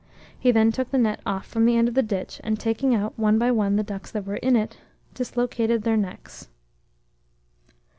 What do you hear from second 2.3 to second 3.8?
and taking out, one by one,